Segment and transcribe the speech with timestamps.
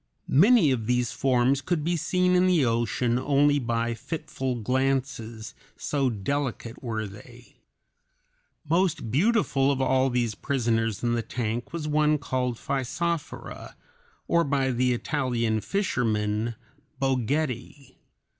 [0.27, 6.09] Many of these forms could be seen in the ocean only by fitful glances, so
[6.09, 7.57] delicate were they.
[8.67, 13.75] Most beautiful of all these prisoners in the tank was one called Physophora,
[14.27, 16.55] or by the Italian fishermen,
[16.99, 17.97] Boguetti.